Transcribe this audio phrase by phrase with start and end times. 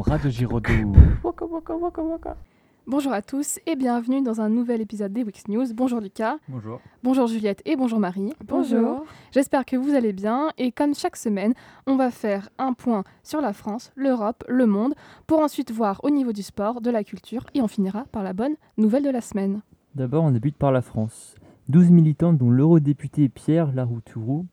[0.00, 0.92] Radio Giraudoux.
[1.24, 2.36] Waka, waka, waka, waka.
[2.86, 5.66] Bonjour à tous et bienvenue dans un nouvel épisode des Wix News.
[5.74, 6.36] Bonjour Lucas.
[6.48, 6.80] Bonjour.
[7.02, 8.32] Bonjour Juliette et bonjour Marie.
[9.32, 11.52] J'espère que vous allez bien et comme chaque semaine,
[11.86, 14.94] on va faire un point sur la France, l'Europe, le monde
[15.26, 18.32] pour ensuite voir au niveau du sport, de la culture et on finira par la
[18.32, 19.60] bonne nouvelle de la semaine.
[19.94, 21.34] D'abord, on débute par la France.
[21.68, 24.46] 12 militants, dont l'eurodéputé Pierre Laroutourou,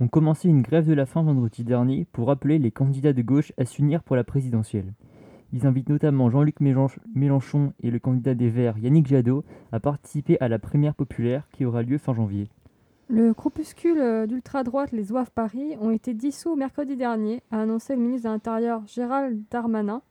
[0.00, 3.52] ont commencé une grève de la faim vendredi dernier pour appeler les candidats de gauche
[3.58, 4.92] à s'unir pour la présidentielle.
[5.52, 10.48] Ils invitent notamment Jean-Luc Mélenchon et le candidat des Verts Yannick Jadot à participer à
[10.48, 12.48] la primaire populaire qui aura lieu fin janvier.
[13.08, 18.28] Le groupuscule d'ultra-droite Les Oeufs Paris ont été dissous mercredi dernier, a annoncé le ministre
[18.28, 20.02] de l'Intérieur Gérald Darmanin.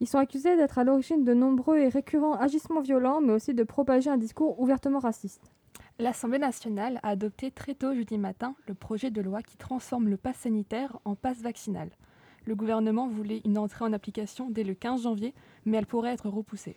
[0.00, 3.62] Ils sont accusés d'être à l'origine de nombreux et récurrents agissements violents, mais aussi de
[3.62, 5.52] propager un discours ouvertement raciste.
[6.00, 10.16] L'Assemblée nationale a adopté très tôt jeudi matin le projet de loi qui transforme le
[10.16, 11.88] pass sanitaire en passe vaccinal.
[12.46, 16.28] Le gouvernement voulait une entrée en application dès le 15 janvier, mais elle pourrait être
[16.28, 16.76] repoussée.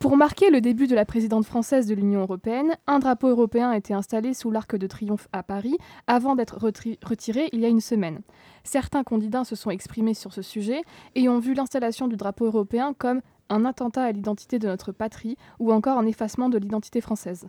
[0.00, 3.76] Pour marquer le début de la présidente française de l'Union européenne, un drapeau européen a
[3.76, 7.80] été installé sous l'Arc de Triomphe à Paris avant d'être retiré il y a une
[7.80, 8.20] semaine.
[8.64, 10.82] Certains candidats se sont exprimés sur ce sujet
[11.14, 15.36] et ont vu l'installation du drapeau européen comme un attentat à l'identité de notre patrie
[15.60, 17.48] ou encore un effacement de l'identité française.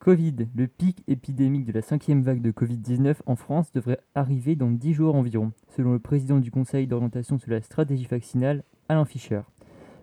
[0.00, 0.48] Covid.
[0.56, 4.94] Le pic épidémique de la cinquième vague de Covid-19 en France devrait arriver dans 10
[4.94, 9.42] jours environ, selon le président du Conseil d'orientation sur la stratégie vaccinale, Alain Fischer.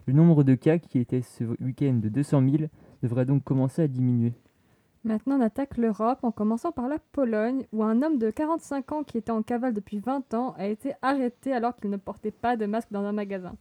[0.06, 2.70] Le nombre de cas, qui était ce week-end de 200 000,
[3.02, 4.34] devrait donc commencer à diminuer.
[5.04, 9.04] Maintenant, on attaque l'Europe en commençant par la Pologne, où un homme de 45 ans
[9.04, 12.56] qui était en cavale depuis 20 ans a été arrêté alors qu'il ne portait pas
[12.56, 13.56] de masque dans un magasin.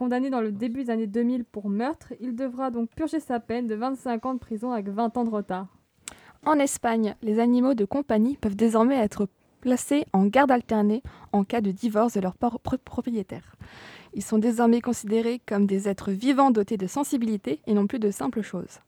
[0.00, 3.66] Condamné dans le début des années 2000 pour meurtre, il devra donc purger sa peine
[3.66, 5.66] de 25 ans de prison avec 20 ans de retard.
[6.46, 9.28] En Espagne, les animaux de compagnie peuvent désormais être
[9.60, 13.56] placés en garde alternée en cas de divorce de leur propriétaire.
[14.14, 18.10] Ils sont désormais considérés comme des êtres vivants dotés de sensibilité et non plus de
[18.10, 18.78] simples choses.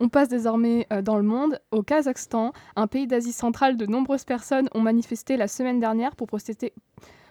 [0.00, 1.58] On passe désormais euh, dans le monde.
[1.70, 6.26] Au Kazakhstan, un pays d'Asie centrale, de nombreuses personnes ont manifesté la semaine dernière pour
[6.26, 6.74] protester,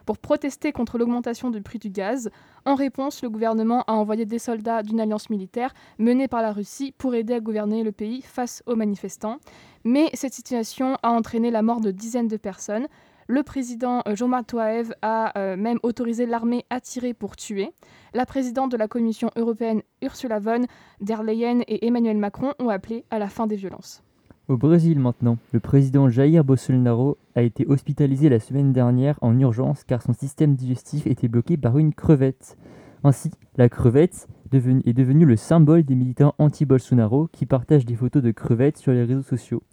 [0.06, 2.30] pour protester contre l'augmentation du prix du gaz.
[2.66, 6.94] En réponse, le gouvernement a envoyé des soldats d'une alliance militaire menée par la Russie
[6.98, 9.38] pour aider à gouverner le pays face aux manifestants.
[9.84, 12.88] Mais cette situation a entraîné la mort de dizaines de personnes.
[13.28, 17.72] Le président euh, Jomar Touaev a euh, même autorisé l'armée à tirer pour tuer.
[18.14, 20.66] La présidente de la Commission européenne Ursula von
[21.02, 24.04] der Leyen et Emmanuel Macron ont appelé à la fin des violences.
[24.48, 29.84] Au Brésil maintenant, le président Jair Bolsonaro a été hospitalisé la semaine dernière en urgence
[29.84, 32.56] car son système digestif était bloqué par une crevette.
[33.04, 38.30] Ainsi, la crevette est devenue le symbole des militants anti-Bolsonaro qui partagent des photos de
[38.30, 39.64] crevettes sur les réseaux sociaux.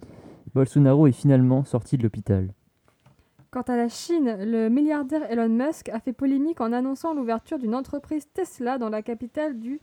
[0.55, 2.55] Bolsonaro est finalement sorti de l'hôpital.
[3.51, 7.75] Quant à la Chine, le milliardaire Elon Musk a fait polémique en annonçant l'ouverture d'une
[7.75, 9.81] entreprise Tesla dans la capitale du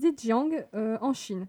[0.00, 1.48] Zhejiang euh, en Chine.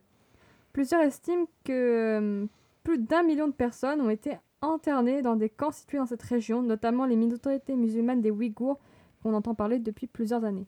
[0.73, 2.45] Plusieurs estiment que euh,
[2.83, 6.61] plus d'un million de personnes ont été internées dans des camps situés dans cette région,
[6.61, 8.79] notamment les minorités musulmanes des Ouïghours,
[9.21, 10.67] qu'on entend parler depuis plusieurs années.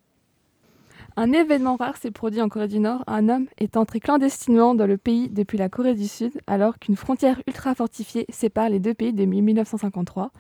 [1.18, 3.03] Un événement rare s'est produit en Corée du Nord.
[3.08, 6.96] Un homme est entré clandestinement dans le pays depuis la Corée du Sud, alors qu'une
[6.96, 10.32] frontière ultra fortifiée sépare les deux pays depuis 1953.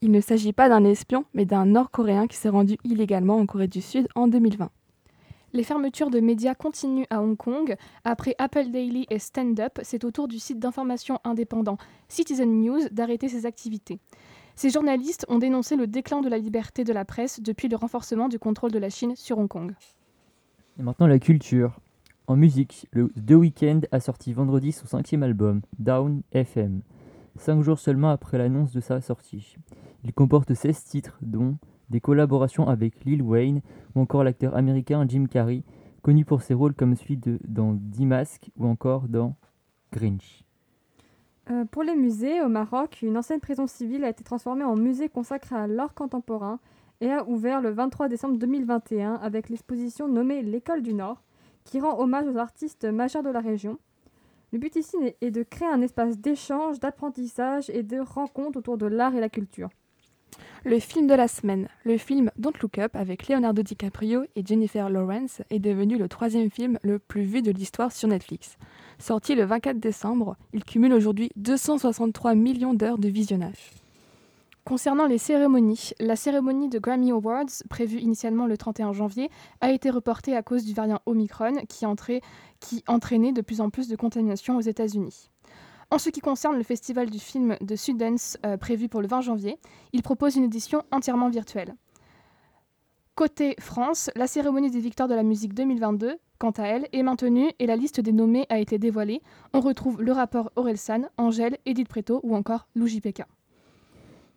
[0.00, 3.68] Il ne s'agit pas d'un espion, mais d'un Nord-Coréen qui s'est rendu illégalement en Corée
[3.68, 4.70] du Sud en 2020.
[5.54, 7.76] Les fermetures de médias continuent à Hong Kong.
[8.02, 11.78] Après Apple Daily et Stand Up, c'est au tour du site d'information indépendant
[12.08, 14.00] Citizen News d'arrêter ses activités.
[14.56, 18.28] Ces journalistes ont dénoncé le déclin de la liberté de la presse depuis le renforcement
[18.28, 19.76] du contrôle de la Chine sur Hong Kong.
[20.80, 21.78] Et maintenant la culture.
[22.26, 26.80] En musique, le The Weeknd a sorti vendredi son cinquième album, Down FM,
[27.36, 29.56] cinq jours seulement après l'annonce de sa sortie.
[30.02, 31.58] Il comporte 16 titres, dont
[31.90, 33.60] des collaborations avec Lil Wayne
[33.94, 35.62] ou encore l'acteur américain Jim Carrey,
[36.02, 39.36] connu pour ses rôles comme celui de dans D-Mask ou encore dans
[39.92, 40.44] Grinch.
[41.50, 45.08] Euh, pour les musées, au Maroc, une ancienne prison civile a été transformée en musée
[45.08, 46.58] consacré à l'art contemporain
[47.00, 51.22] et a ouvert le 23 décembre 2021 avec l'exposition nommée L'École du Nord,
[51.64, 53.78] qui rend hommage aux artistes majeurs de la région.
[54.52, 58.86] Le but ici est de créer un espace d'échange, d'apprentissage et de rencontre autour de
[58.86, 59.68] l'art et la culture.
[60.64, 64.88] Le film de la semaine, le film Don't Look Up avec Leonardo DiCaprio et Jennifer
[64.88, 68.56] Lawrence est devenu le troisième film le plus vu de l'histoire sur Netflix.
[68.98, 73.72] Sorti le 24 décembre, il cumule aujourd'hui 263 millions d'heures de visionnage.
[74.64, 79.28] Concernant les cérémonies, la cérémonie de Grammy Awards, prévue initialement le 31 janvier,
[79.60, 81.84] a été reportée à cause du variant Omicron qui,
[82.60, 85.28] qui entraînait de plus en plus de contamination aux États-Unis.
[85.90, 89.20] En ce qui concerne le festival du film de Sundance euh, prévu pour le 20
[89.20, 89.58] janvier,
[89.92, 91.74] il propose une édition entièrement virtuelle.
[93.14, 97.50] Côté France, la cérémonie des victoires de la musique 2022, quant à elle, est maintenue
[97.60, 99.22] et la liste des nommés a été dévoilée.
[99.52, 103.22] On retrouve le rappeur Orelsan, Angèle, Edith Preto ou encore Lou JPK.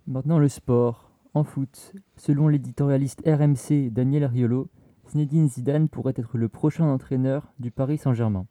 [0.05, 1.09] Maintenant le sport.
[1.33, 4.69] En foot, selon l'éditorialiste RMC Daniel Riolo,
[5.09, 8.45] Zinedine Zidane pourrait être le prochain entraîneur du Paris Saint-Germain.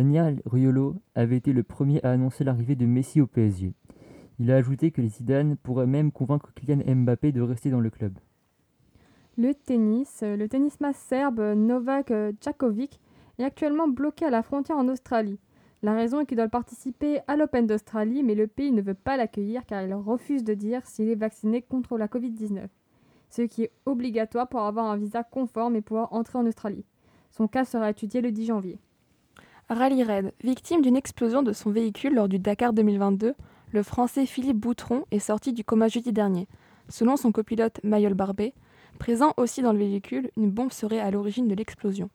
[0.00, 3.74] Daniel Riolo avait été le premier à annoncer l'arrivée de Messi au PSG.
[4.38, 8.18] Il a ajouté que Zidane pourrait même convaincre Kylian Mbappé de rester dans le club.
[9.36, 12.98] Le tennis, le tennisman serbe Novak Djokovic
[13.38, 15.38] est actuellement bloqué à la frontière en Australie.
[15.82, 19.18] La raison est qu'il doit participer à l'Open d'Australie, mais le pays ne veut pas
[19.18, 22.68] l'accueillir car il refuse de dire s'il est vacciné contre la Covid-19,
[23.28, 26.86] ce qui est obligatoire pour avoir un visa conforme et pouvoir entrer en Australie.
[27.30, 28.78] Son cas sera étudié le 10 janvier.
[29.70, 33.34] Rallye Raid, victime d'une explosion de son véhicule lors du Dakar 2022,
[33.70, 36.48] le Français Philippe Boutron est sorti du coma jeudi dernier.
[36.88, 38.52] Selon son copilote Mayol Barbet,
[38.98, 42.10] présent aussi dans le véhicule, une bombe serait à l'origine de l'explosion.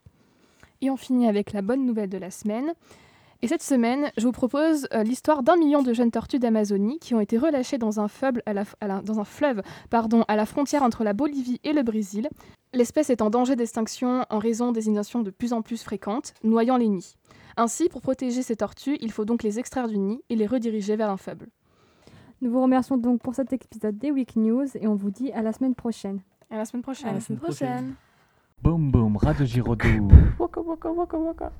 [0.82, 2.74] Et on finit avec la bonne nouvelle de la semaine.
[3.42, 7.16] Et cette semaine, je vous propose euh, l'histoire d'un million de jeunes tortues d'Amazonie qui
[7.16, 8.66] ont été relâchées dans un, fleuve, à la,
[9.02, 12.28] dans un fleuve pardon, à la frontière entre la Bolivie et le Brésil.
[12.74, 16.76] L'espèce est en danger d'extinction en raison des inondations de plus en plus fréquentes, noyant
[16.76, 17.16] les nids.
[17.58, 20.96] Ainsi, pour protéger ces tortues, il faut donc les extraire du nid et les rediriger
[20.96, 21.48] vers un faible.
[22.42, 25.42] Nous vous remercions donc pour cet épisode des Week News et on vous dit à
[25.42, 26.20] la semaine prochaine.
[26.50, 27.10] À la semaine prochaine.
[27.10, 27.96] À la semaine prochaine.
[28.62, 30.10] Boum boum, Radio Giraudoux.
[30.38, 31.52] Waka waka waka waka.